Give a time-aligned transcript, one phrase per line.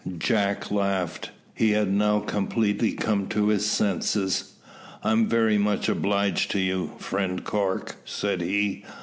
[0.17, 1.29] Jack laughed.
[1.53, 4.53] He had now completely come to his senses.
[5.03, 8.83] "I'm very much obliged to you, Friend Cork," said he.